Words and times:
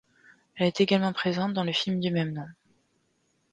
Elle 0.55 0.65
est 0.65 0.81
également 0.81 1.13
présente 1.13 1.53
dans 1.53 1.63
le 1.63 1.71
film 1.73 1.99
du 1.99 2.09
même 2.09 2.33
nom. 2.33 2.47